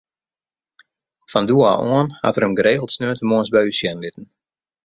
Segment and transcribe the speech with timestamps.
[1.31, 4.25] Fan doe ôf oan hat er him geregeld sneontemoarns by ús sjen litten.